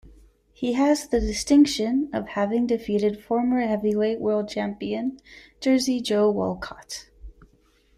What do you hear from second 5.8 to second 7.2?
Joe Walcott.